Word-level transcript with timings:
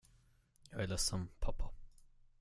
Jag 0.69 0.83
är 0.83 0.87
ledsen, 0.87 1.29
pappa. 1.39 1.69